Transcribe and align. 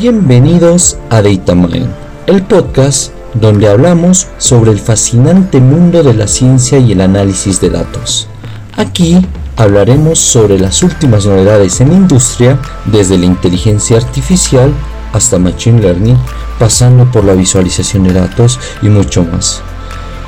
Bienvenidos 0.00 0.96
a 1.10 1.22
DataMind, 1.22 1.88
el 2.28 2.42
podcast 2.44 3.12
donde 3.34 3.68
hablamos 3.68 4.28
sobre 4.38 4.70
el 4.70 4.78
fascinante 4.78 5.60
mundo 5.60 6.04
de 6.04 6.14
la 6.14 6.28
ciencia 6.28 6.78
y 6.78 6.92
el 6.92 7.00
análisis 7.00 7.60
de 7.60 7.70
datos. 7.70 8.28
Aquí 8.76 9.26
hablaremos 9.56 10.20
sobre 10.20 10.56
las 10.56 10.84
últimas 10.84 11.26
novedades 11.26 11.80
en 11.80 11.92
industria, 11.92 12.60
desde 12.84 13.18
la 13.18 13.26
inteligencia 13.26 13.96
artificial 13.96 14.72
hasta 15.12 15.40
machine 15.40 15.80
learning, 15.80 16.16
pasando 16.60 17.10
por 17.10 17.24
la 17.24 17.32
visualización 17.32 18.04
de 18.04 18.12
datos 18.12 18.60
y 18.82 18.88
mucho 18.88 19.24
más. 19.24 19.62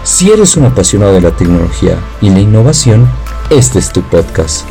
Si 0.02 0.32
eres 0.32 0.56
un 0.56 0.64
apasionado 0.64 1.12
de 1.12 1.20
la 1.20 1.30
tecnología 1.30 1.96
y 2.20 2.30
la 2.30 2.40
innovación, 2.40 3.08
este 3.50 3.78
es 3.78 3.92
tu 3.92 4.02
podcast. 4.02 4.66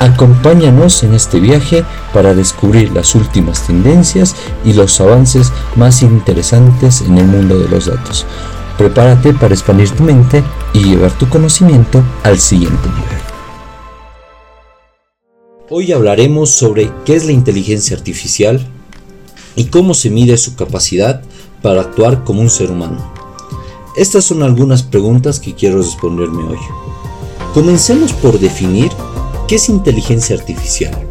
Acompáñanos 0.00 1.02
en 1.02 1.14
este 1.14 1.40
viaje 1.40 1.84
para 2.12 2.34
descubrir 2.34 2.92
las 2.92 3.14
últimas 3.14 3.66
tendencias 3.66 4.34
y 4.64 4.72
los 4.72 5.00
avances 5.00 5.52
más 5.76 6.02
interesantes 6.02 7.00
en 7.02 7.18
el 7.18 7.26
mundo 7.26 7.58
de 7.58 7.68
los 7.68 7.86
datos. 7.86 8.26
Prepárate 8.76 9.32
para 9.34 9.54
expandir 9.54 9.90
tu 9.90 10.02
mente 10.02 10.42
y 10.72 10.82
llevar 10.84 11.12
tu 11.12 11.28
conocimiento 11.28 12.02
al 12.24 12.38
siguiente 12.38 12.88
nivel. 12.88 13.24
Hoy 15.70 15.92
hablaremos 15.92 16.50
sobre 16.50 16.92
qué 17.04 17.14
es 17.16 17.24
la 17.24 17.32
inteligencia 17.32 17.96
artificial 17.96 18.60
y 19.56 19.66
cómo 19.66 19.94
se 19.94 20.10
mide 20.10 20.36
su 20.36 20.56
capacidad 20.56 21.22
para 21.62 21.80
actuar 21.80 22.24
como 22.24 22.40
un 22.40 22.50
ser 22.50 22.70
humano. 22.70 23.12
Estas 23.96 24.24
son 24.24 24.42
algunas 24.42 24.82
preguntas 24.82 25.38
que 25.38 25.54
quiero 25.54 25.78
responderme 25.78 26.42
hoy. 26.42 26.58
Comencemos 27.54 28.12
por 28.12 28.40
definir 28.40 28.90
¿Qué 29.46 29.56
es 29.56 29.68
inteligencia 29.68 30.36
artificial? 30.36 31.06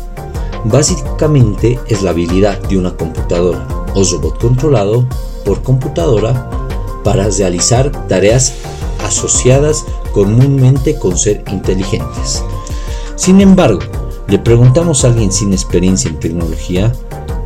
Básicamente 0.66 1.80
es 1.88 2.02
la 2.02 2.10
habilidad 2.10 2.60
de 2.68 2.80
una 2.80 2.98
computadora 2.98 3.68
o 3.94 4.04
robot 4.04 4.42
controlado 4.42 5.08
por 5.46 5.62
computadora 5.62 6.50
para 7.04 7.30
realizar 7.30 7.92
tareas 8.08 8.56
asociadas 9.06 9.86
comúnmente 10.14 10.98
con 10.98 11.16
ser 11.16 11.44
inteligentes. 11.52 12.44
Sin 13.16 13.40
embargo, 13.40 13.82
le 14.28 14.40
preguntamos 14.40 15.04
a 15.04 15.10
alguien 15.10 15.32
sin 15.32 15.54
experiencia 15.54 16.10
en 16.10 16.20
tecnología 16.20 16.92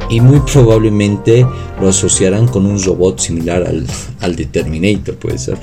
y 0.10 0.22
muy 0.22 0.40
probablemente 0.40 1.46
lo 1.82 1.90
asociarán 1.90 2.48
con 2.48 2.66
un 2.66 2.82
robot 2.82 3.20
similar 3.20 3.68
al, 3.68 3.86
al 4.22 4.38
Determinator, 4.38 5.16
puede 5.16 5.38
ser. 5.38 5.58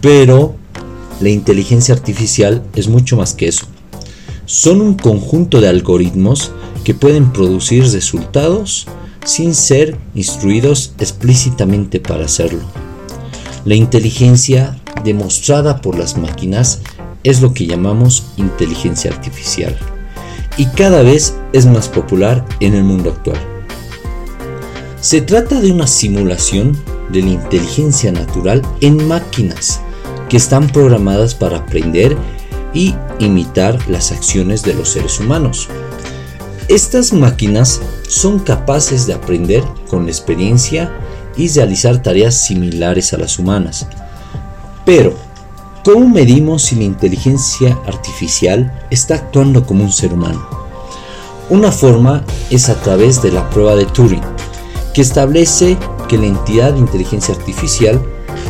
Pero 0.00 0.54
la 1.20 1.28
inteligencia 1.28 1.94
artificial 1.94 2.64
es 2.74 2.88
mucho 2.88 3.18
más 3.18 3.34
que 3.34 3.48
eso 3.48 3.66
son 4.46 4.80
un 4.80 4.94
conjunto 4.94 5.60
de 5.60 5.68
algoritmos 5.68 6.52
que 6.84 6.94
pueden 6.94 7.32
producir 7.32 7.82
resultados 7.82 8.86
sin 9.24 9.54
ser 9.54 9.98
instruidos 10.14 10.94
explícitamente 10.98 12.00
para 12.00 12.24
hacerlo. 12.24 12.62
La 13.64 13.74
inteligencia 13.74 14.80
demostrada 15.04 15.80
por 15.80 15.98
las 15.98 16.16
máquinas 16.16 16.80
es 17.24 17.42
lo 17.42 17.52
que 17.52 17.66
llamamos 17.66 18.28
inteligencia 18.36 19.10
artificial 19.10 19.76
y 20.56 20.66
cada 20.66 21.02
vez 21.02 21.34
es 21.52 21.66
más 21.66 21.88
popular 21.88 22.44
en 22.60 22.74
el 22.74 22.84
mundo 22.84 23.10
actual. 23.10 23.38
Se 25.00 25.20
trata 25.20 25.60
de 25.60 25.72
una 25.72 25.88
simulación 25.88 26.76
de 27.10 27.22
la 27.22 27.30
inteligencia 27.30 28.12
natural 28.12 28.62
en 28.80 29.06
máquinas 29.06 29.80
que 30.28 30.36
están 30.36 30.68
programadas 30.68 31.34
para 31.34 31.58
aprender 31.58 32.16
y 32.76 32.94
imitar 33.20 33.88
las 33.88 34.12
acciones 34.12 34.62
de 34.62 34.74
los 34.74 34.90
seres 34.90 35.18
humanos. 35.18 35.68
Estas 36.68 37.14
máquinas 37.14 37.80
son 38.06 38.38
capaces 38.38 39.06
de 39.06 39.14
aprender 39.14 39.64
con 39.88 40.04
la 40.04 40.10
experiencia 40.10 40.92
y 41.38 41.48
realizar 41.48 42.02
tareas 42.02 42.34
similares 42.34 43.14
a 43.14 43.16
las 43.16 43.38
humanas. 43.38 43.86
Pero, 44.84 45.14
¿cómo 45.84 46.06
medimos 46.06 46.64
si 46.64 46.76
la 46.76 46.84
inteligencia 46.84 47.78
artificial 47.86 48.70
está 48.90 49.14
actuando 49.14 49.64
como 49.64 49.82
un 49.82 49.92
ser 49.92 50.12
humano? 50.12 50.46
Una 51.48 51.72
forma 51.72 52.24
es 52.50 52.68
a 52.68 52.74
través 52.82 53.22
de 53.22 53.32
la 53.32 53.48
prueba 53.48 53.74
de 53.74 53.86
Turing, 53.86 54.22
que 54.92 55.00
establece 55.00 55.78
que 56.08 56.18
la 56.18 56.26
entidad 56.26 56.74
de 56.74 56.80
inteligencia 56.80 57.34
artificial 57.34 58.04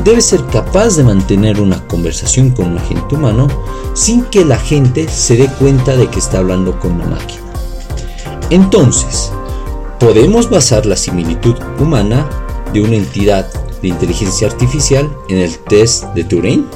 debe 0.05 0.21
ser 0.21 0.45
capaz 0.47 0.97
de 0.97 1.05
mantener 1.05 1.61
una 1.61 1.87
conversación 1.87 2.51
con 2.51 2.73
un 2.73 2.79
agente 2.79 3.15
humano 3.15 3.49
sin 3.95 4.25
que 4.25 4.45
la 4.45 4.59
gente 4.59 5.09
se 5.09 5.37
dé 5.37 5.49
cuenta 5.59 5.97
de 5.97 6.09
que 6.09 6.19
está 6.19 6.39
hablando 6.39 6.79
con 6.79 6.93
una 6.93 7.07
máquina. 7.07 7.43
Entonces, 8.51 9.33
podemos 9.99 10.49
basar 10.49 10.87
la 10.87 10.97
similitud 10.97 11.57
humana 11.81 12.29
de 12.73 12.83
una 12.83 12.97
entidad 12.97 13.47
de 13.83 13.89
inteligencia 13.89 14.49
artificial 14.49 15.11
en 15.29 15.39
el 15.39 15.59
test 15.59 16.05
de 16.15 16.25
Turing. 16.25 16.67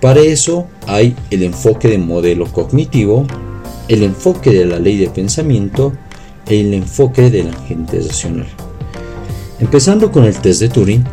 Para 0.00 0.20
eso 0.20 0.66
hay 0.86 1.16
el 1.30 1.42
enfoque 1.42 1.88
de 1.88 1.98
modelo 1.98 2.46
cognitivo, 2.46 3.26
el 3.88 4.02
enfoque 4.02 4.50
de 4.50 4.66
la 4.66 4.78
ley 4.78 4.98
de 4.98 5.08
pensamiento 5.08 5.92
y 6.48 6.56
el 6.56 6.74
enfoque 6.74 7.30
del 7.30 7.48
agente 7.48 8.00
racional. 8.00 8.48
Empezando 9.60 10.12
con 10.12 10.24
el 10.24 10.36
test 10.38 10.60
de 10.60 10.68
Turing, 10.68 11.04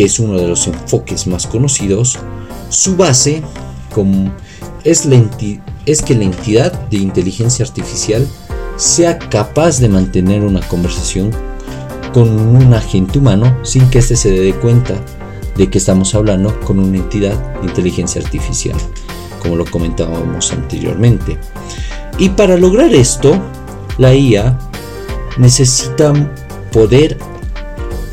que 0.00 0.06
es 0.06 0.18
uno 0.18 0.38
de 0.38 0.48
los 0.48 0.66
enfoques 0.66 1.26
más 1.26 1.46
conocidos, 1.46 2.18
su 2.70 2.96
base 2.96 3.42
es, 4.82 5.06
es 5.84 6.00
que 6.00 6.14
la 6.14 6.24
entidad 6.24 6.72
de 6.88 6.96
inteligencia 6.96 7.66
artificial 7.66 8.26
sea 8.76 9.18
capaz 9.18 9.78
de 9.78 9.90
mantener 9.90 10.40
una 10.40 10.66
conversación 10.68 11.32
con 12.14 12.30
un 12.30 12.72
agente 12.72 13.18
humano 13.18 13.54
sin 13.62 13.90
que 13.90 13.98
éste 13.98 14.16
se 14.16 14.30
dé 14.30 14.54
cuenta 14.54 14.94
de 15.58 15.68
que 15.68 15.76
estamos 15.76 16.14
hablando 16.14 16.58
con 16.60 16.78
una 16.78 16.96
entidad 16.96 17.36
de 17.60 17.66
inteligencia 17.66 18.22
artificial, 18.22 18.78
como 19.42 19.56
lo 19.56 19.66
comentábamos 19.66 20.50
anteriormente. 20.50 21.36
Y 22.16 22.30
para 22.30 22.56
lograr 22.56 22.94
esto, 22.94 23.38
la 23.98 24.14
IA 24.14 24.58
necesita 25.36 26.14
poder 26.72 27.18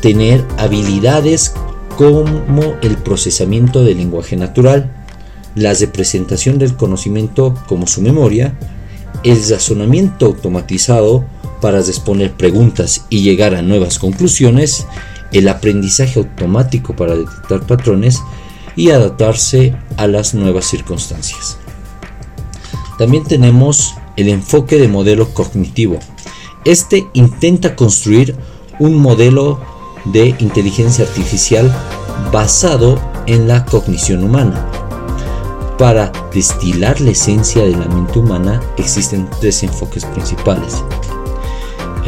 tener 0.02 0.44
habilidades 0.58 1.54
como 1.98 2.76
el 2.80 2.96
procesamiento 2.98 3.82
del 3.82 3.96
lenguaje 3.96 4.36
natural, 4.36 4.88
la 5.56 5.74
representación 5.74 6.56
del 6.56 6.76
conocimiento 6.76 7.56
como 7.66 7.88
su 7.88 8.02
memoria, 8.02 8.56
el 9.24 9.36
razonamiento 9.50 10.26
automatizado 10.26 11.24
para 11.60 11.82
responder 11.82 12.34
preguntas 12.34 13.04
y 13.10 13.22
llegar 13.22 13.56
a 13.56 13.62
nuevas 13.62 13.98
conclusiones, 13.98 14.86
el 15.32 15.48
aprendizaje 15.48 16.20
automático 16.20 16.94
para 16.94 17.16
detectar 17.16 17.66
patrones 17.66 18.22
y 18.76 18.90
adaptarse 18.90 19.74
a 19.96 20.06
las 20.06 20.34
nuevas 20.34 20.66
circunstancias. 20.66 21.58
También 22.96 23.24
tenemos 23.24 23.94
el 24.16 24.28
enfoque 24.28 24.76
de 24.76 24.86
modelo 24.86 25.34
cognitivo. 25.34 25.98
Este 26.64 27.08
intenta 27.12 27.74
construir 27.74 28.36
un 28.78 28.94
modelo 28.94 29.77
de 30.12 30.34
inteligencia 30.38 31.04
artificial 31.04 31.72
basado 32.32 33.00
en 33.26 33.48
la 33.48 33.64
cognición 33.64 34.24
humana. 34.24 34.66
Para 35.78 36.10
destilar 36.32 37.00
la 37.00 37.12
esencia 37.12 37.62
de 37.62 37.70
la 37.70 37.86
mente 37.86 38.18
humana 38.18 38.60
existen 38.76 39.28
tres 39.40 39.62
enfoques 39.62 40.04
principales 40.04 40.82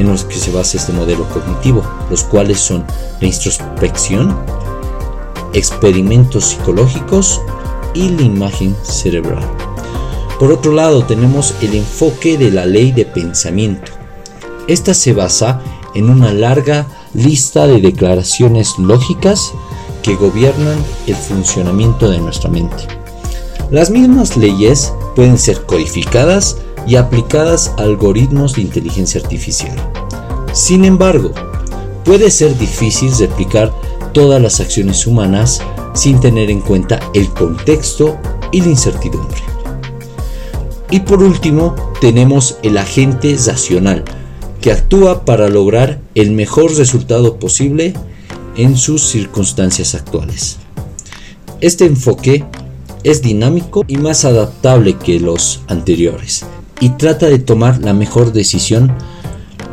en 0.00 0.08
los 0.08 0.24
que 0.24 0.36
se 0.36 0.50
basa 0.50 0.78
este 0.78 0.92
modelo 0.92 1.28
cognitivo, 1.28 1.82
los 2.08 2.24
cuales 2.24 2.58
son 2.58 2.84
la 3.20 3.26
introspección, 3.26 4.36
experimentos 5.52 6.46
psicológicos 6.46 7.40
y 7.94 8.08
la 8.08 8.22
imagen 8.22 8.74
cerebral. 8.82 9.44
Por 10.38 10.52
otro 10.52 10.72
lado 10.72 11.04
tenemos 11.04 11.54
el 11.60 11.74
enfoque 11.74 12.38
de 12.38 12.50
la 12.50 12.64
ley 12.64 12.92
de 12.92 13.04
pensamiento. 13.04 13.92
Esta 14.68 14.94
se 14.94 15.12
basa 15.12 15.60
en 15.94 16.08
una 16.08 16.32
larga 16.32 16.86
lista 17.14 17.66
de 17.66 17.80
declaraciones 17.80 18.78
lógicas 18.78 19.52
que 20.02 20.14
gobiernan 20.14 20.78
el 21.06 21.16
funcionamiento 21.16 22.08
de 22.08 22.18
nuestra 22.18 22.50
mente. 22.50 22.84
Las 23.70 23.90
mismas 23.90 24.36
leyes 24.36 24.92
pueden 25.14 25.38
ser 25.38 25.64
codificadas 25.66 26.56
y 26.86 26.96
aplicadas 26.96 27.72
a 27.76 27.82
algoritmos 27.82 28.54
de 28.54 28.62
inteligencia 28.62 29.20
artificial. 29.20 29.76
Sin 30.52 30.84
embargo, 30.84 31.32
puede 32.04 32.30
ser 32.30 32.56
difícil 32.58 33.12
replicar 33.18 33.72
todas 34.12 34.40
las 34.42 34.60
acciones 34.60 35.06
humanas 35.06 35.62
sin 35.94 36.20
tener 36.20 36.50
en 36.50 36.60
cuenta 36.60 36.98
el 37.14 37.28
contexto 37.30 38.16
y 38.50 38.60
la 38.60 38.68
incertidumbre. 38.68 39.40
Y 40.90 41.00
por 41.00 41.22
último, 41.22 41.76
tenemos 42.00 42.56
el 42.62 42.76
agente 42.78 43.36
racional, 43.46 44.04
que 44.60 44.72
actúa 44.72 45.24
para 45.24 45.48
lograr 45.48 46.00
el 46.14 46.32
mejor 46.32 46.76
resultado 46.76 47.38
posible 47.38 47.94
en 48.56 48.76
sus 48.76 49.02
circunstancias 49.02 49.94
actuales. 49.94 50.58
Este 51.60 51.86
enfoque 51.86 52.44
es 53.02 53.22
dinámico 53.22 53.84
y 53.86 53.96
más 53.96 54.24
adaptable 54.24 54.96
que 54.98 55.20
los 55.20 55.60
anteriores 55.68 56.44
y 56.80 56.90
trata 56.90 57.26
de 57.26 57.38
tomar 57.38 57.78
la 57.78 57.92
mejor 57.92 58.32
decisión 58.32 58.92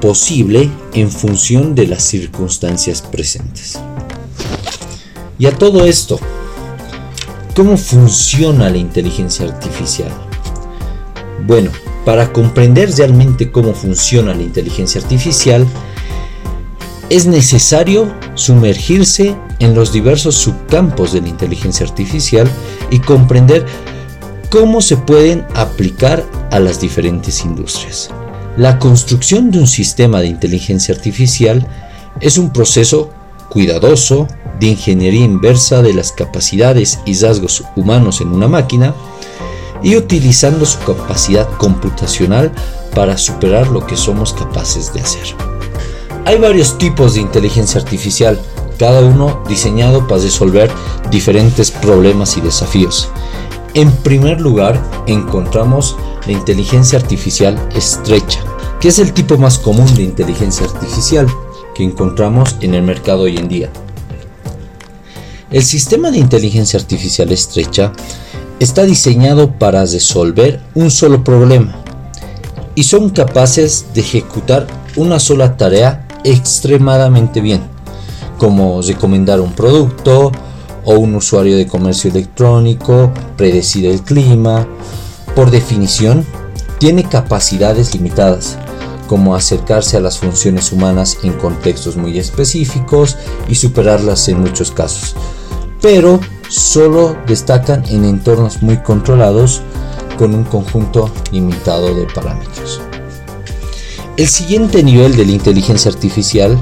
posible 0.01 0.69
en 0.93 1.11
función 1.11 1.75
de 1.75 1.87
las 1.87 2.03
circunstancias 2.03 3.01
presentes. 3.01 3.79
Y 5.39 5.45
a 5.45 5.51
todo 5.51 5.85
esto, 5.85 6.19
¿cómo 7.55 7.77
funciona 7.77 8.69
la 8.69 8.77
inteligencia 8.77 9.45
artificial? 9.45 10.11
Bueno, 11.45 11.71
para 12.07 12.31
comprender 12.31 12.89
realmente 12.95 13.51
cómo 13.51 13.73
funciona 13.73 14.33
la 14.33 14.41
inteligencia 14.41 15.01
artificial, 15.01 15.67
es 17.09 17.25
necesario 17.25 18.09
sumergirse 18.33 19.35
en 19.59 19.75
los 19.75 19.91
diversos 19.91 20.35
subcampos 20.35 21.11
de 21.11 21.19
la 21.19 21.27
inteligencia 21.27 21.85
artificial 21.85 22.49
y 22.91 22.99
comprender 22.99 23.65
cómo 24.49 24.79
se 24.79 24.95
pueden 24.95 25.45
aplicar 25.53 26.23
a 26.49 26.59
las 26.59 26.79
diferentes 26.79 27.43
industrias. 27.43 28.09
La 28.55 28.79
construcción 28.79 29.51
de 29.51 29.59
un 29.59 29.67
sistema 29.67 30.21
de 30.21 30.27
inteligencia 30.27 30.95
artificial 30.95 31.67
es 32.21 32.37
un 32.37 32.53
proceso 32.53 33.09
cuidadoso 33.49 34.29
de 34.61 34.67
ingeniería 34.67 35.25
inversa 35.25 35.81
de 35.81 35.93
las 35.93 36.13
capacidades 36.13 36.99
y 37.05 37.15
rasgos 37.15 37.65
humanos 37.75 38.21
en 38.21 38.29
una 38.29 38.47
máquina 38.47 38.95
y 39.83 39.95
utilizando 39.95 40.65
su 40.65 40.79
capacidad 40.79 41.47
computacional 41.57 42.51
para 42.93 43.17
superar 43.17 43.67
lo 43.67 43.85
que 43.85 43.97
somos 43.97 44.33
capaces 44.33 44.93
de 44.93 45.01
hacer. 45.01 45.35
Hay 46.25 46.37
varios 46.39 46.77
tipos 46.77 47.13
de 47.13 47.21
inteligencia 47.21 47.79
artificial, 47.79 48.39
cada 48.77 49.01
uno 49.01 49.43
diseñado 49.47 50.07
para 50.07 50.21
resolver 50.21 50.69
diferentes 51.09 51.71
problemas 51.71 52.37
y 52.37 52.41
desafíos. 52.41 53.09
En 53.73 53.91
primer 53.91 54.41
lugar, 54.41 54.81
encontramos 55.05 55.95
la 56.25 56.33
inteligencia 56.33 56.99
artificial 56.99 57.57
estrecha, 57.75 58.39
que 58.79 58.89
es 58.89 58.99
el 58.99 59.13
tipo 59.13 59.37
más 59.37 59.57
común 59.57 59.93
de 59.95 60.03
inteligencia 60.03 60.65
artificial 60.65 61.27
que 61.75 61.83
encontramos 61.83 62.55
en 62.61 62.73
el 62.73 62.81
mercado 62.81 63.23
hoy 63.23 63.37
en 63.37 63.47
día. 63.47 63.69
El 65.49 65.63
sistema 65.63 66.11
de 66.11 66.17
inteligencia 66.17 66.79
artificial 66.79 67.31
estrecha 67.31 67.93
está 68.59 68.83
diseñado 68.83 69.51
para 69.51 69.85
resolver 69.85 70.61
un 70.73 70.89
solo 70.89 71.23
problema 71.23 71.75
y 72.75 72.83
son 72.83 73.09
capaces 73.09 73.87
de 73.93 74.01
ejecutar 74.01 74.67
una 74.95 75.19
sola 75.19 75.57
tarea 75.57 76.07
extremadamente 76.23 77.41
bien, 77.41 77.61
como 78.37 78.81
recomendar 78.81 79.41
un 79.41 79.53
producto 79.53 80.31
o 80.85 80.93
un 80.93 81.15
usuario 81.15 81.57
de 81.57 81.67
comercio 81.67 82.09
electrónico, 82.11 83.11
predecir 83.35 83.85
el 83.85 84.01
clima. 84.01 84.67
Por 85.35 85.51
definición, 85.51 86.25
tiene 86.79 87.03
capacidades 87.03 87.93
limitadas, 87.93 88.57
como 89.07 89.35
acercarse 89.35 89.97
a 89.97 90.01
las 90.01 90.19
funciones 90.19 90.71
humanas 90.71 91.17
en 91.23 91.33
contextos 91.33 91.97
muy 91.97 92.19
específicos 92.19 93.17
y 93.47 93.55
superarlas 93.55 94.27
en 94.29 94.39
muchos 94.39 94.71
casos, 94.71 95.15
pero 95.81 96.19
solo 96.49 97.17
destacan 97.27 97.83
en 97.89 98.05
entornos 98.05 98.61
muy 98.61 98.77
controlados 98.77 99.61
con 100.17 100.33
un 100.33 100.43
conjunto 100.43 101.11
limitado 101.31 101.93
de 101.93 102.05
parámetros. 102.05 102.81
El 104.17 104.27
siguiente 104.27 104.81
nivel 104.83 105.15
de 105.15 105.25
la 105.25 105.31
inteligencia 105.31 105.91
artificial 105.91 106.57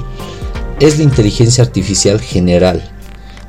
es 0.78 0.98
la 0.98 1.04
inteligencia 1.04 1.64
artificial 1.64 2.20
general, 2.20 2.90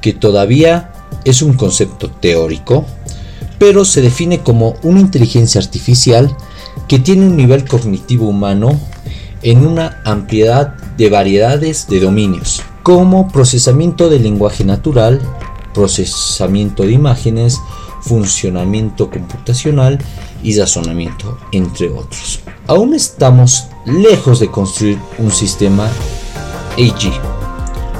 que 0.02 0.14
todavía 0.14 0.94
es 1.26 1.42
un 1.42 1.54
concepto 1.54 2.10
teórico, 2.10 2.86
pero 3.60 3.84
se 3.84 4.02
define 4.02 4.40
como 4.40 4.76
una 4.84 5.02
inteligencia 5.02 5.60
artificial 5.60 6.36
que 6.88 7.00
tiene 7.00 7.26
un 7.26 7.36
nivel 7.36 7.68
cognitivo 7.68 8.30
humano 8.30 8.80
en 9.42 9.66
una 9.66 10.02
ampliedad 10.06 10.76
de 10.98 11.10
variedades 11.10 11.88
de 11.88 12.00
dominios, 12.00 12.62
como 12.84 13.28
procesamiento 13.28 14.10
del 14.10 14.24
lenguaje 14.24 14.64
natural, 14.64 15.20
procesamiento 15.78 16.82
de 16.82 16.94
imágenes, 16.94 17.62
funcionamiento 18.02 19.12
computacional 19.12 20.00
y 20.42 20.58
razonamiento, 20.58 21.38
entre 21.52 21.90
otros. 21.90 22.40
Aún 22.66 22.96
estamos 22.96 23.68
lejos 23.86 24.40
de 24.40 24.50
construir 24.50 24.98
un 25.20 25.32
sistema 25.32 25.88
AG. 26.74 27.12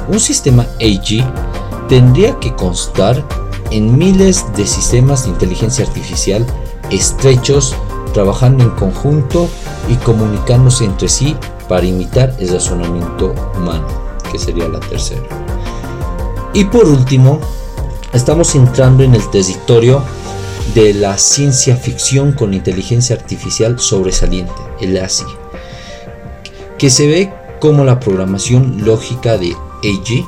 Un 0.08 0.18
sistema 0.18 0.66
AG 0.80 1.88
tendría 1.88 2.36
que 2.40 2.52
constar 2.56 3.24
en 3.70 3.96
miles 3.96 4.44
de 4.56 4.66
sistemas 4.66 5.22
de 5.22 5.30
inteligencia 5.30 5.86
artificial 5.86 6.44
estrechos 6.90 7.76
trabajando 8.12 8.64
en 8.64 8.70
conjunto 8.70 9.48
y 9.88 9.94
comunicándose 9.96 10.84
entre 10.84 11.08
sí 11.08 11.36
para 11.68 11.86
imitar 11.86 12.34
el 12.40 12.48
razonamiento 12.48 13.34
humano, 13.56 13.86
que 14.32 14.38
sería 14.38 14.66
la 14.66 14.80
tercera. 14.80 15.22
Y 16.54 16.64
por 16.64 16.86
último, 16.86 17.38
estamos 18.12 18.54
entrando 18.54 19.02
en 19.02 19.14
el 19.14 19.30
territorio 19.30 20.02
de 20.74 20.94
la 20.94 21.18
ciencia 21.18 21.76
ficción 21.76 22.32
con 22.32 22.54
inteligencia 22.54 23.16
artificial 23.16 23.78
sobresaliente, 23.78 24.52
el 24.80 24.96
ASI, 24.96 25.24
que 26.78 26.90
se 26.90 27.06
ve 27.06 27.32
como 27.60 27.84
la 27.84 28.00
programación 28.00 28.84
lógica 28.84 29.38
de 29.38 29.52
AG, 29.52 30.26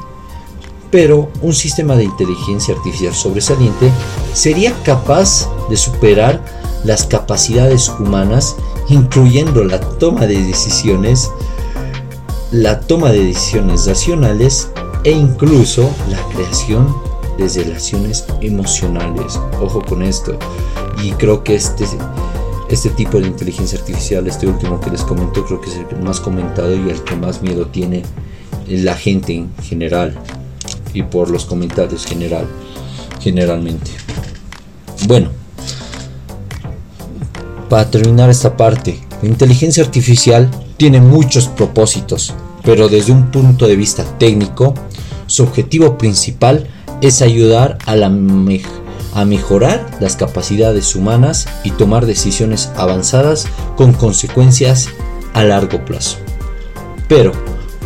pero 0.91 1.31
un 1.41 1.55
sistema 1.55 1.95
de 1.95 2.05
inteligencia 2.05 2.75
artificial 2.75 3.15
sobresaliente 3.15 3.91
sería 4.35 4.75
capaz 4.83 5.49
de 5.69 5.77
superar 5.77 6.45
las 6.85 7.05
capacidades 7.05 7.89
humanas, 7.89 8.57
incluyendo 8.89 9.63
la 9.63 9.79
toma 9.81 10.27
de 10.27 10.43
decisiones, 10.43 11.31
la 12.51 12.81
toma 12.81 13.11
de 13.11 13.25
decisiones 13.25 13.87
racionales 13.87 14.69
e 15.05 15.13
incluso 15.13 15.89
la 16.09 16.21
creación 16.35 17.10
de 17.49 17.65
relaciones 17.65 18.25
emocionales. 18.41 19.39
Ojo 19.61 19.83
con 19.83 20.03
esto. 20.03 20.39
Y 21.03 21.13
creo 21.13 21.43
que 21.43 21.55
este, 21.55 21.85
este 22.69 22.91
tipo 22.91 23.19
de 23.19 23.27
inteligencia 23.27 23.79
artificial, 23.79 24.27
este 24.27 24.47
último 24.47 24.81
que 24.81 24.91
les 24.91 25.03
comento, 25.03 25.45
creo 25.45 25.61
que 25.61 25.71
es 25.71 25.77
el 25.77 26.03
más 26.03 26.21
comentado 26.21 26.75
y 26.75 26.91
el 26.91 27.03
que 27.03 27.17
más 27.17 27.43
miedo 27.43 27.67
tiene 27.67 28.03
la 28.67 28.95
gente 28.95 29.35
en 29.35 29.51
general. 29.63 30.17
Y 30.93 31.03
por 31.03 31.31
los 31.31 31.45
comentarios 31.47 32.05
general, 32.05 32.47
generalmente. 33.21 33.91
Bueno, 35.07 35.31
para 37.69 37.91
terminar 37.91 38.29
esta 38.29 38.57
parte, 38.57 39.01
la 39.23 39.29
inteligencia 39.29 39.83
artificial 39.83 40.51
tiene 40.77 41.01
muchos 41.01 41.47
propósitos, 41.49 42.35
pero 42.63 42.89
desde 42.89 43.13
un 43.13 43.31
punto 43.31 43.67
de 43.69 43.77
vista 43.77 44.05
técnico, 44.19 44.75
su 45.27 45.45
objetivo 45.45 45.97
principal 45.97 46.67
es 47.01 47.23
ayudar 47.23 47.79
a, 47.87 49.25
mejorar 49.25 49.91
las 50.01 50.17
capacidades 50.17 50.95
humanas 50.95 51.47
y 51.65 51.71
tomar 51.71 52.07
decisiones 52.07 52.71
avanzadas 52.77 53.47
con 53.77 53.93
consecuencias 53.93 54.89
a 55.35 55.45
largo 55.45 55.85
plazo. 55.85 56.19
Pero, 57.09 57.33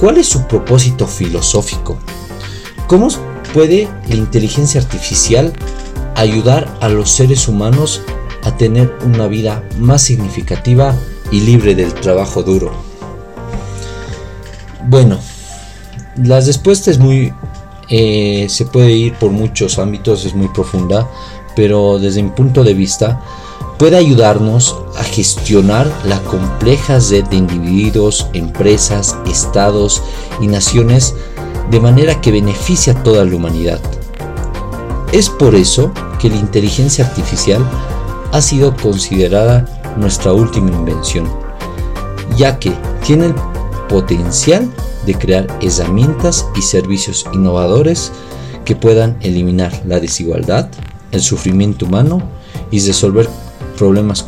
¿cuál 0.01 0.19
es 0.19 0.29
su 0.29 0.47
propósito 0.47 1.07
filosófico? 1.07 1.99
¿Cómo 2.87 3.09
puede 3.53 3.89
la 4.09 4.17
inteligencia 4.17 4.81
artificial 4.81 5.53
ayudar 6.17 6.77
a 6.81 6.89
los 6.89 7.11
seres 7.11 7.49
humanos 7.49 8.03
a 8.43 8.57
tener 8.57 8.95
una 9.05 9.27
vida 9.27 9.63
más 9.79 10.03
significativa 10.03 10.95
y 11.31 11.41
libre 11.41 11.75
del 11.75 11.95
trabajo 11.95 12.43
duro? 12.43 12.73
Bueno, 14.87 15.19
la 16.23 16.41
respuesta 16.41 16.91
es 16.91 16.99
muy 16.99 17.33
eh, 17.89 18.47
se 18.49 18.67
puede 18.67 18.93
ir 18.93 19.15
por 19.15 19.31
muchos 19.31 19.79
ámbitos, 19.79 20.25
es 20.25 20.35
muy 20.35 20.49
profunda, 20.49 21.09
pero 21.55 21.99
desde 21.99 22.23
mi 22.23 22.31
punto 22.31 22.65
de 22.65 22.75
vista 22.75 23.21
puede 23.79 23.97
ayudarnos 23.97 24.77
a 24.97 25.05
gestionar 25.05 25.91
la 26.05 26.21
compleja 26.21 26.99
red 27.11 27.25
de 27.25 27.37
individuos, 27.37 28.29
empresas, 28.33 29.17
estados 29.27 30.03
y 30.41 30.47
naciones 30.47 31.15
de 31.71 31.81
manera 31.81 32.21
que 32.21 32.31
beneficie 32.31 32.93
a 32.93 33.03
toda 33.03 33.25
la 33.25 33.35
humanidad. 33.35 33.81
Es 35.13 35.29
por 35.29 35.55
eso 35.55 35.93
que 36.19 36.29
la 36.29 36.37
inteligencia 36.37 37.07
artificial 37.07 37.65
ha 38.33 38.41
sido 38.41 38.75
considerada 38.77 39.65
nuestra 39.97 40.33
última 40.33 40.71
invención, 40.71 41.29
ya 42.37 42.59
que 42.59 42.73
tiene 43.05 43.27
el 43.27 43.35
potencial 43.89 44.69
de 45.07 45.15
crear 45.15 45.47
herramientas 45.61 46.47
y 46.57 46.63
servicios 46.63 47.27
innovadores 47.33 48.13
que 48.65 48.77
puedan 48.77 49.17
eliminar 49.21 49.73
la 49.87 50.01
desigualdad, 50.01 50.69
el 51.13 51.21
sufrimiento 51.21 51.87
humano 51.87 52.23
y 52.71 52.81
resolver 52.81 53.29
problemas 53.77 54.25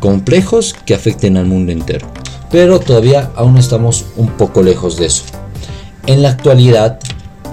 complejos 0.00 0.74
que 0.84 0.94
afecten 0.94 1.36
al 1.36 1.46
mundo 1.46 1.72
entero. 1.72 2.06
Pero 2.50 2.78
todavía 2.78 3.30
aún 3.34 3.56
estamos 3.56 4.06
un 4.16 4.28
poco 4.28 4.62
lejos 4.62 4.96
de 4.96 5.06
eso. 5.06 5.24
En 6.06 6.22
la 6.22 6.30
actualidad, 6.30 7.00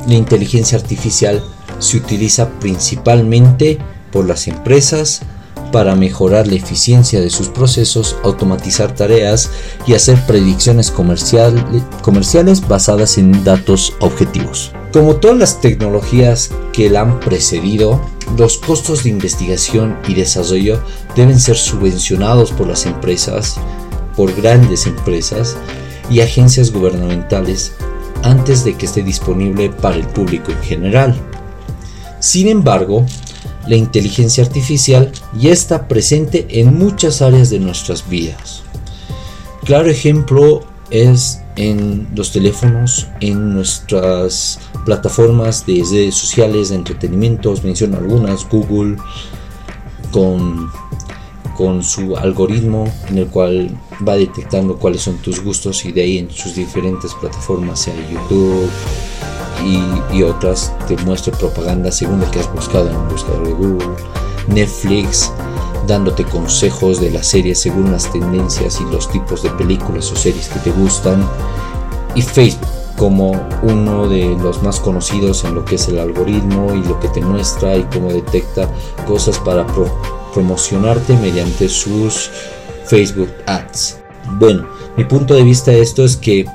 la 0.07 0.13
inteligencia 0.13 0.77
artificial 0.77 1.43
se 1.79 1.97
utiliza 1.97 2.49
principalmente 2.59 3.79
por 4.11 4.25
las 4.25 4.47
empresas 4.47 5.21
para 5.73 5.95
mejorar 5.95 6.47
la 6.47 6.53
eficiencia 6.53 7.19
de 7.19 7.31
sus 7.31 7.49
procesos, 7.49 8.15
automatizar 8.23 8.93
tareas 8.93 9.49
y 9.87 9.95
hacer 9.95 10.23
predicciones 10.27 10.91
comerciales 10.91 12.67
basadas 12.67 13.17
en 13.17 13.43
datos 13.43 13.93
objetivos. 13.99 14.71
Como 14.93 15.15
todas 15.15 15.35
las 15.35 15.61
tecnologías 15.61 16.51
que 16.73 16.91
la 16.91 17.01
han 17.01 17.19
precedido, 17.19 17.99
los 18.37 18.59
costos 18.59 19.03
de 19.03 19.09
investigación 19.09 19.97
y 20.07 20.13
desarrollo 20.13 20.79
deben 21.15 21.39
ser 21.39 21.57
subvencionados 21.57 22.51
por 22.51 22.67
las 22.67 22.85
empresas, 22.85 23.55
por 24.15 24.31
grandes 24.35 24.85
empresas 24.85 25.57
y 26.07 26.21
agencias 26.21 26.71
gubernamentales 26.71 27.71
antes 28.21 28.63
de 28.63 28.77
que 28.77 28.85
esté 28.85 29.01
disponible 29.01 29.71
para 29.71 29.95
el 29.95 30.05
público 30.05 30.51
en 30.51 30.61
general. 30.61 31.15
Sin 32.19 32.47
embargo, 32.47 33.05
la 33.67 33.75
inteligencia 33.75 34.43
artificial 34.43 35.11
ya 35.37 35.51
está 35.51 35.87
presente 35.87 36.45
en 36.49 36.77
muchas 36.77 37.21
áreas 37.21 37.49
de 37.49 37.59
nuestras 37.59 38.07
vidas. 38.07 38.63
Claro 39.63 39.89
ejemplo 39.89 40.61
es 40.89 41.39
en 41.55 42.07
los 42.15 42.31
teléfonos, 42.31 43.07
en 43.21 43.53
nuestras 43.53 44.59
plataformas 44.85 45.65
de 45.65 45.83
redes 45.89 46.15
sociales, 46.15 46.69
de 46.69 46.75
entretenimiento, 46.75 47.53
menciono 47.63 47.97
algunas, 47.97 48.47
Google, 48.49 48.97
con, 50.11 50.69
con 51.55 51.83
su 51.83 52.17
algoritmo 52.17 52.91
en 53.09 53.19
el 53.19 53.27
cual 53.27 53.77
va 54.07 54.15
detectando 54.15 54.77
cuáles 54.77 55.01
son 55.01 55.17
tus 55.17 55.41
gustos 55.41 55.85
y 55.85 55.91
de 55.91 56.01
ahí 56.01 56.17
en 56.17 56.29
sus 56.29 56.55
diferentes 56.55 57.13
plataformas, 57.13 57.79
sea 57.79 57.95
YouTube 58.11 58.69
y, 59.63 60.23
otras, 60.23 60.73
te 60.87 60.97
muestra 60.97 61.35
propaganda 61.37 61.91
según 61.91 62.19
lo 62.19 62.29
que 62.29 62.39
has 62.39 62.53
buscado 62.53 62.89
en 62.89 62.95
el 62.95 63.07
buscador 63.07 63.47
de 63.47 63.53
Google, 63.53 63.95
Netflix, 64.47 65.31
dándote 65.87 66.23
consejos 66.25 66.99
de 66.99 67.11
las 67.11 67.27
series 67.27 67.59
según 67.59 67.91
las 67.91 68.11
tendencias 68.11 68.79
y 68.79 68.93
los 68.93 69.09
tipos 69.09 69.43
de 69.43 69.49
películas 69.51 70.11
o 70.11 70.15
series 70.15 70.47
que 70.49 70.59
te 70.59 70.71
gustan, 70.71 71.27
y 72.15 72.21
Facebook 72.21 72.67
como 72.97 73.31
uno 73.63 74.07
de 74.07 74.37
los 74.37 74.61
más 74.61 74.79
conocidos 74.79 75.43
en 75.43 75.55
lo 75.55 75.65
que 75.65 75.75
es 75.75 75.87
el 75.87 75.99
algoritmo 75.99 76.73
y 76.73 76.83
lo 76.83 76.99
que 76.99 77.07
te 77.09 77.21
muestra 77.21 77.75
y 77.75 77.83
cómo 77.85 78.09
detecta 78.11 78.69
cosas 79.07 79.39
para 79.39 79.65
promocionarte 80.33 81.17
mediante 81.17 81.67
sus 81.69 82.29
Facebook 82.85 83.31
Ads. 83.47 83.97
Bueno, 84.33 84.67
mi 84.95 85.05
punto 85.05 85.33
de 85.33 85.43
vista 85.43 85.71
de 85.71 85.81
esto 85.81 86.03
es 86.03 86.15
que 86.15 86.45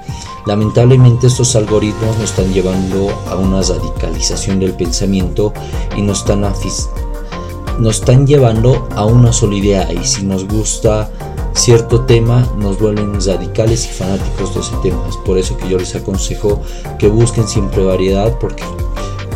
lamentablemente 0.49 1.27
estos 1.27 1.55
algoritmos 1.57 2.17
nos 2.17 2.31
están 2.31 2.55
llevando 2.55 3.11
a 3.27 3.37
una 3.37 3.61
radicalización 3.61 4.59
del 4.59 4.73
pensamiento 4.73 5.53
y 5.95 6.01
nos 6.01 6.21
están, 6.21 6.41
nos 6.41 7.97
están 7.97 8.27
llevando 8.27 8.89
a 8.93 9.05
una 9.05 9.31
sola 9.31 9.57
idea 9.57 9.93
y 9.93 10.03
si 10.07 10.25
nos 10.25 10.49
gusta 10.49 11.11
cierto 11.53 12.07
tema 12.07 12.51
nos 12.57 12.81
vuelven 12.81 13.21
radicales 13.21 13.85
y 13.85 13.89
fanáticos 13.91 14.55
de 14.55 14.61
ese 14.61 14.75
tema. 14.83 15.07
Es 15.07 15.19
por 15.19 15.37
eso 15.37 15.55
que 15.59 15.69
yo 15.69 15.77
les 15.77 15.95
aconsejo 15.95 16.63
que 16.99 17.09
busquen 17.09 17.47
siempre 17.47 17.85
variedad 17.85 18.39
porque 18.41 18.65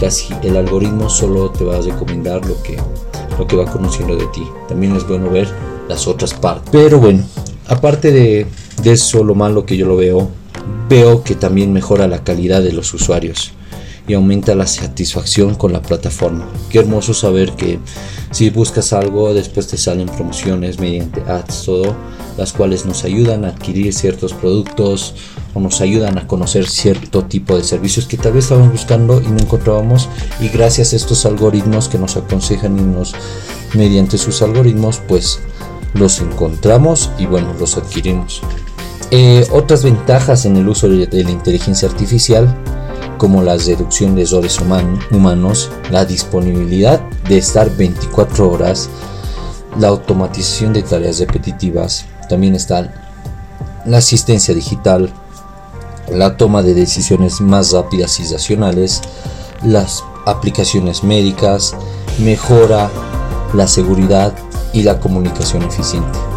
casi 0.01 0.33
el 0.43 0.57
algoritmo 0.57 1.11
solo 1.11 1.51
te 1.51 1.63
va 1.63 1.77
a 1.77 1.83
recomendar 1.83 2.43
lo 2.47 2.61
que, 2.63 2.79
lo 3.39 3.47
que 3.47 3.57
va 3.57 3.71
conociendo 3.71 4.17
de 4.17 4.25
ti. 4.29 4.49
También 4.67 4.97
es 4.97 5.07
bueno 5.07 5.29
ver 5.29 5.47
las 5.91 6.07
otras 6.07 6.33
partes. 6.33 6.71
Pero 6.73 6.99
bueno, 6.99 7.23
aparte 7.69 8.11
de, 8.13 8.47
de 8.83 8.93
eso, 8.93 9.23
lo 9.23 9.35
malo 9.35 9.67
que 9.67 9.77
yo 9.77 9.85
lo 9.85 9.97
veo, 9.97 10.31
veo 10.89 11.23
que 11.23 11.35
también 11.35 11.73
mejora 11.73 12.07
la 12.09 12.25
calidad 12.25 12.63
de 12.63 12.73
los 12.73 12.93
usuarios 12.95 13.53
y 14.07 14.15
aumenta 14.15 14.55
la 14.55 14.67
satisfacción 14.67 15.55
con 15.55 15.73
la 15.73 15.83
plataforma. 15.83 16.49
Qué 16.71 16.81
hermoso 16.81 17.15
saber 17.15 17.53
que 17.53 17.79
si 18.31 18.51
buscas 18.51 18.93
algo, 18.93 19.33
después 19.35 19.69
te 19.69 19.77
salen 19.77 20.09
promociones 20.09 20.81
mediante 20.81 21.23
ads, 21.23 21.65
todo, 21.65 21.95
las 22.37 22.53
cuales 22.53 22.87
nos 22.87 23.05
ayudan 23.05 23.45
a 23.45 23.49
adquirir 23.49 23.93
ciertos 23.93 24.33
productos 24.33 25.15
o 25.55 25.61
nos 25.61 25.81
ayudan 25.81 26.19
a 26.19 26.27
conocer 26.27 26.67
cierto 26.67 27.25
tipo 27.25 27.57
de 27.57 27.65
servicios 27.65 28.07
que 28.07 28.17
tal 28.17 28.33
vez 28.33 28.45
estábamos 28.45 28.73
buscando 28.73 29.21
y 29.21 29.29
no 29.29 29.39
encontrábamos 29.39 30.09
y 30.41 30.49
gracias 30.49 30.93
a 30.93 30.97
estos 30.97 31.27
algoritmos 31.27 31.89
que 31.89 31.99
nos 31.99 32.17
aconsejan 32.17 32.79
y 32.79 32.83
nos 32.83 33.15
mediante 33.75 34.17
sus 34.17 34.41
algoritmos 34.41 35.01
pues 35.07 35.41
los 35.93 36.21
encontramos 36.21 37.11
y 37.19 37.27
bueno 37.27 37.55
los 37.59 37.77
adquirimos 37.77 38.41
eh, 39.15 39.47
otras 39.51 39.85
ventajas 39.85 40.47
en 40.47 40.57
el 40.57 40.67
uso 40.67 40.89
de 40.89 41.23
la 41.23 41.31
inteligencia 41.31 41.87
artificial 41.87 42.57
como 43.19 43.43
la 43.43 43.59
reducción 43.59 44.15
de 44.15 44.23
errores 44.23 44.59
humanos, 45.11 45.71
la 45.91 46.07
disponibilidad 46.07 46.99
de 47.29 47.37
estar 47.37 47.71
24 47.77 48.51
horas, 48.51 48.89
la 49.79 49.89
automatización 49.89 50.73
de 50.73 50.83
tareas 50.83 51.19
repetitivas, 51.19 52.07
también 52.31 52.55
está 52.55 52.91
la 53.85 53.99
asistencia 53.99 54.55
digital, 54.55 55.13
la 56.11 56.39
toma 56.39 56.63
de 56.63 56.73
decisiones 56.73 57.43
más 57.43 57.73
rápidas 57.73 58.19
y 58.19 58.33
racionales, 58.33 59.03
las 59.63 60.03
aplicaciones 60.25 61.05
médicas, 61.05 61.75
mejora 62.19 62.91
la 63.53 63.69
seguridad 63.69 64.33
y 64.73 64.85
la 64.85 64.99
comunicación 64.99 65.65
eficiente. 65.65 66.32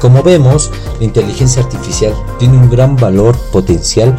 Como 0.00 0.22
vemos, 0.22 0.70
la 0.98 1.04
inteligencia 1.04 1.62
artificial 1.62 2.14
tiene 2.38 2.58
un 2.58 2.70
gran 2.70 2.96
valor 2.96 3.36
potencial 3.50 4.16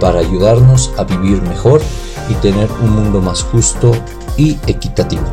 para 0.00 0.20
ayudarnos 0.20 0.92
a 0.98 1.04
vivir 1.04 1.42
mejor 1.42 1.80
y 2.28 2.34
tener 2.34 2.68
un 2.82 2.90
mundo 2.90 3.20
más 3.20 3.42
justo 3.42 3.92
y 4.36 4.58
equitativo. 4.66 5.24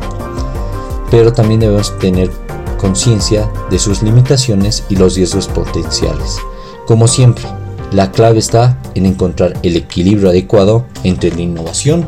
Pero 1.10 1.32
también 1.32 1.60
debemos 1.60 1.96
tener 1.98 2.30
conciencia 2.78 3.50
de 3.70 3.78
sus 3.78 4.02
limitaciones 4.02 4.84
y 4.88 4.96
los 4.96 5.14
riesgos 5.14 5.48
potenciales. 5.48 6.38
Como 6.86 7.08
siempre, 7.08 7.44
la 7.92 8.10
clave 8.10 8.40
está 8.40 8.78
en 8.94 9.06
encontrar 9.06 9.54
el 9.62 9.76
equilibrio 9.76 10.28
adecuado 10.28 10.84
entre 11.04 11.30
la 11.30 11.42
innovación 11.42 12.06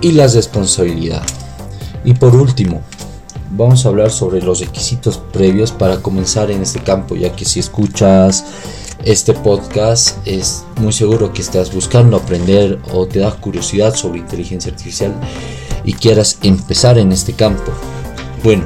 y 0.00 0.12
la 0.12 0.26
responsabilidad. 0.26 1.22
Y 2.04 2.14
por 2.14 2.34
último, 2.34 2.80
vamos 3.56 3.86
a 3.86 3.88
hablar 3.88 4.10
sobre 4.10 4.42
los 4.42 4.60
requisitos 4.60 5.18
previos 5.32 5.70
para 5.72 6.02
comenzar 6.02 6.50
en 6.50 6.62
este 6.62 6.80
campo, 6.80 7.14
ya 7.14 7.34
que 7.34 7.44
si 7.44 7.60
escuchas 7.60 8.44
este 9.04 9.32
podcast 9.32 10.16
es 10.26 10.64
muy 10.80 10.92
seguro 10.92 11.32
que 11.32 11.42
estás 11.42 11.72
buscando 11.72 12.16
aprender 12.16 12.78
o 12.92 13.06
te 13.06 13.20
da 13.20 13.30
curiosidad 13.32 13.94
sobre 13.94 14.20
inteligencia 14.20 14.72
artificial 14.72 15.14
y 15.84 15.92
quieras 15.92 16.38
empezar 16.42 16.98
en 16.98 17.12
este 17.12 17.34
campo. 17.34 17.70
Bueno, 18.42 18.64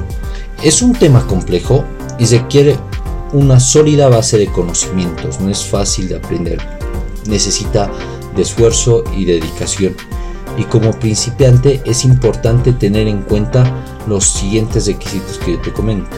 es 0.63 0.81
un 0.81 0.93
tema 0.93 1.25
complejo 1.27 1.83
y 2.17 2.25
requiere 2.25 2.77
una 3.33 3.59
sólida 3.59 4.09
base 4.09 4.37
de 4.37 4.47
conocimientos, 4.47 5.39
no 5.39 5.49
es 5.49 5.63
fácil 5.63 6.09
de 6.09 6.17
aprender, 6.17 6.57
necesita 7.27 7.91
de 8.35 8.41
esfuerzo 8.41 9.03
y 9.15 9.25
dedicación. 9.25 9.95
Y 10.57 10.63
como 10.63 10.91
principiante 10.91 11.81
es 11.85 12.03
importante 12.03 12.73
tener 12.73 13.07
en 13.07 13.21
cuenta 13.21 13.98
los 14.09 14.25
siguientes 14.25 14.87
requisitos 14.87 15.37
que 15.37 15.53
yo 15.53 15.61
te 15.61 15.71
comento. 15.71 16.09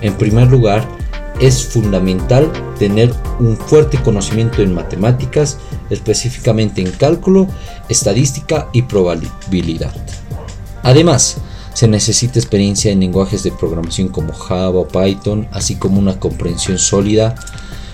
En 0.00 0.14
primer 0.14 0.48
lugar, 0.48 0.86
es 1.40 1.64
fundamental 1.64 2.50
tener 2.78 3.12
un 3.40 3.56
fuerte 3.56 3.98
conocimiento 3.98 4.62
en 4.62 4.74
matemáticas, 4.74 5.58
específicamente 5.90 6.80
en 6.80 6.92
cálculo, 6.92 7.48
estadística 7.88 8.68
y 8.72 8.82
probabilidad. 8.82 9.92
Además, 10.82 11.38
se 11.72 11.88
necesita 11.88 12.38
experiencia 12.38 12.92
en 12.92 13.00
lenguajes 13.00 13.42
de 13.42 13.50
programación 13.50 14.08
como 14.08 14.32
Java 14.32 14.78
o 14.78 14.86
Python, 14.86 15.48
así 15.50 15.74
como 15.74 15.98
una 15.98 16.20
comprensión 16.20 16.78
sólida 16.78 17.34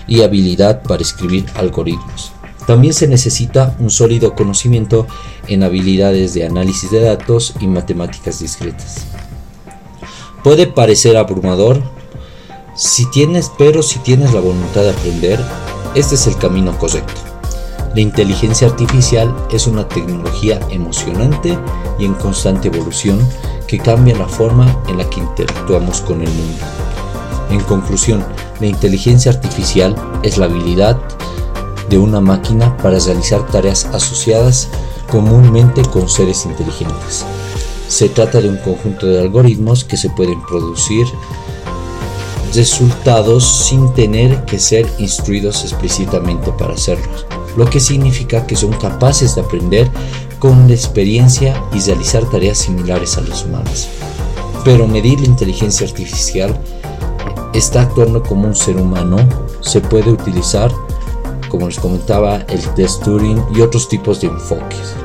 y 0.07 0.21
habilidad 0.21 0.83
para 0.83 1.01
escribir 1.01 1.45
algoritmos. 1.55 2.31
También 2.67 2.93
se 2.93 3.07
necesita 3.07 3.75
un 3.79 3.89
sólido 3.89 4.35
conocimiento 4.35 5.07
en 5.47 5.63
habilidades 5.63 6.35
de 6.35 6.45
análisis 6.45 6.91
de 6.91 7.01
datos 7.01 7.55
y 7.59 7.65
matemáticas 7.65 8.39
discretas. 8.39 9.07
Puede 10.43 10.65
parecer 10.65 11.17
abrumador, 11.17 11.81
si 12.75 13.05
tienes, 13.11 13.51
pero 13.57 13.83
si 13.83 13.99
tienes 13.99 14.33
la 14.33 14.39
voluntad 14.39 14.81
de 14.81 14.89
aprender, 14.89 15.39
este 15.93 16.15
es 16.15 16.25
el 16.25 16.35
camino 16.37 16.77
correcto. 16.79 17.21
La 17.93 18.01
inteligencia 18.01 18.67
artificial 18.67 19.35
es 19.51 19.67
una 19.67 19.87
tecnología 19.87 20.59
emocionante 20.71 21.59
y 21.99 22.05
en 22.05 22.13
constante 22.15 22.69
evolución 22.69 23.19
que 23.67 23.77
cambia 23.77 24.17
la 24.17 24.27
forma 24.27 24.81
en 24.87 24.97
la 24.97 25.09
que 25.09 25.19
interactuamos 25.19 26.01
con 26.01 26.21
el 26.21 26.29
mundo. 26.29 26.65
En 27.51 27.59
conclusión, 27.61 28.25
la 28.59 28.67
inteligencia 28.67 29.31
artificial 29.31 29.95
es 30.23 30.37
la 30.37 30.45
habilidad 30.45 30.97
de 31.89 31.97
una 31.97 32.21
máquina 32.21 32.77
para 32.77 32.97
realizar 32.97 33.45
tareas 33.47 33.85
asociadas 33.85 34.69
comúnmente 35.09 35.81
con 35.83 36.07
seres 36.07 36.45
inteligentes. 36.45 37.25
Se 37.91 38.07
trata 38.07 38.39
de 38.39 38.47
un 38.47 38.55
conjunto 38.55 39.05
de 39.05 39.19
algoritmos 39.19 39.83
que 39.83 39.97
se 39.97 40.09
pueden 40.11 40.41
producir 40.43 41.05
resultados 42.55 43.65
sin 43.67 43.93
tener 43.93 44.45
que 44.45 44.59
ser 44.59 44.87
instruidos 44.97 45.63
explícitamente 45.63 46.53
para 46.53 46.73
hacerlos, 46.73 47.25
lo 47.57 47.65
que 47.69 47.81
significa 47.81 48.47
que 48.47 48.55
son 48.55 48.71
capaces 48.71 49.35
de 49.35 49.41
aprender 49.41 49.91
con 50.39 50.69
la 50.69 50.73
experiencia 50.73 51.61
y 51.73 51.81
realizar 51.81 52.23
tareas 52.29 52.59
similares 52.59 53.17
a 53.17 53.21
los 53.21 53.43
humanos. 53.43 53.89
Pero 54.63 54.87
medir 54.87 55.19
la 55.19 55.27
inteligencia 55.27 55.85
artificial 55.85 56.57
está 57.53 57.81
actuando 57.81 58.23
como 58.23 58.47
un 58.47 58.55
ser 58.55 58.77
humano, 58.77 59.17
se 59.59 59.81
puede 59.81 60.11
utilizar, 60.11 60.71
como 61.49 61.67
les 61.67 61.77
comentaba, 61.77 62.37
el 62.37 62.65
test 62.73 63.03
Turing 63.03 63.43
y 63.53 63.59
otros 63.59 63.89
tipos 63.89 64.21
de 64.21 64.27
enfoques. 64.27 64.95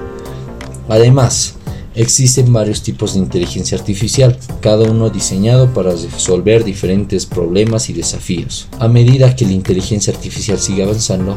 Además, 0.88 1.55
existen 1.96 2.52
varios 2.52 2.82
tipos 2.82 3.14
de 3.14 3.20
inteligencia 3.20 3.76
artificial, 3.76 4.38
cada 4.60 4.88
uno 4.88 5.10
diseñado 5.10 5.72
para 5.72 5.90
resolver 5.90 6.62
diferentes 6.62 7.26
problemas 7.26 7.88
y 7.90 7.94
desafíos. 7.94 8.68
A 8.78 8.86
medida 8.86 9.34
que 9.34 9.46
la 9.46 9.52
inteligencia 9.52 10.12
artificial 10.12 10.58
sigue 10.58 10.82
avanzando, 10.82 11.34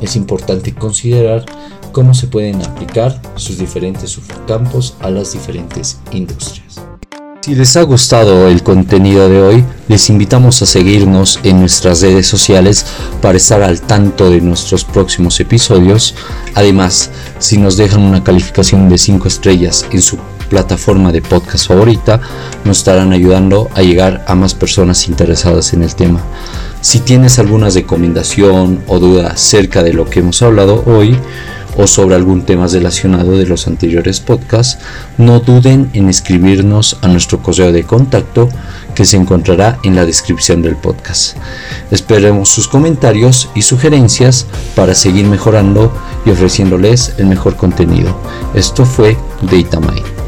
es 0.00 0.14
importante 0.14 0.74
considerar 0.74 1.44
cómo 1.92 2.14
se 2.14 2.26
pueden 2.26 2.62
aplicar 2.62 3.20
sus 3.36 3.58
diferentes 3.58 4.10
subcampos 4.10 4.94
a 5.00 5.10
las 5.10 5.32
diferentes 5.32 5.98
industrias. 6.12 6.81
Si 7.42 7.56
les 7.56 7.76
ha 7.76 7.82
gustado 7.82 8.46
el 8.46 8.62
contenido 8.62 9.28
de 9.28 9.42
hoy, 9.42 9.64
les 9.88 10.10
invitamos 10.10 10.62
a 10.62 10.66
seguirnos 10.66 11.40
en 11.42 11.58
nuestras 11.58 12.00
redes 12.00 12.28
sociales 12.28 12.86
para 13.20 13.36
estar 13.36 13.64
al 13.64 13.80
tanto 13.80 14.30
de 14.30 14.40
nuestros 14.40 14.84
próximos 14.84 15.40
episodios. 15.40 16.14
Además, 16.54 17.10
si 17.40 17.58
nos 17.58 17.76
dejan 17.76 18.02
una 18.02 18.22
calificación 18.22 18.88
de 18.88 18.96
5 18.96 19.26
estrellas 19.26 19.84
en 19.90 20.02
su 20.02 20.18
plataforma 20.50 21.10
de 21.10 21.20
podcast 21.20 21.66
favorita, 21.66 22.20
nos 22.64 22.78
estarán 22.78 23.12
ayudando 23.12 23.68
a 23.74 23.82
llegar 23.82 24.24
a 24.28 24.36
más 24.36 24.54
personas 24.54 25.08
interesadas 25.08 25.72
en 25.72 25.82
el 25.82 25.96
tema. 25.96 26.20
Si 26.80 27.00
tienes 27.00 27.40
alguna 27.40 27.70
recomendación 27.70 28.84
o 28.86 29.00
duda 29.00 29.30
acerca 29.32 29.82
de 29.82 29.94
lo 29.94 30.08
que 30.08 30.20
hemos 30.20 30.42
hablado 30.42 30.84
hoy, 30.86 31.18
o 31.76 31.86
sobre 31.86 32.14
algún 32.14 32.42
tema 32.42 32.66
relacionado 32.66 33.36
de 33.36 33.46
los 33.46 33.66
anteriores 33.66 34.20
podcasts, 34.20 34.78
no 35.18 35.40
duden 35.40 35.90
en 35.92 36.08
escribirnos 36.08 36.98
a 37.02 37.08
nuestro 37.08 37.42
correo 37.42 37.72
de 37.72 37.84
contacto 37.84 38.48
que 38.94 39.04
se 39.04 39.16
encontrará 39.16 39.78
en 39.82 39.96
la 39.96 40.06
descripción 40.06 40.62
del 40.62 40.76
podcast. 40.76 41.36
Esperemos 41.90 42.50
sus 42.50 42.68
comentarios 42.68 43.48
y 43.54 43.62
sugerencias 43.62 44.46
para 44.74 44.94
seguir 44.94 45.26
mejorando 45.26 45.92
y 46.24 46.30
ofreciéndoles 46.30 47.14
el 47.18 47.26
mejor 47.26 47.56
contenido. 47.56 48.16
Esto 48.54 48.84
fue 48.84 49.16
DataMind. 49.42 50.21